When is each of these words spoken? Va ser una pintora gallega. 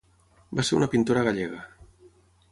Va 0.59 0.63
ser 0.69 0.77
una 0.77 0.87
pintora 0.93 1.23
gallega. 1.27 1.59